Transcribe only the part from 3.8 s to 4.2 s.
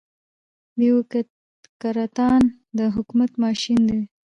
دي.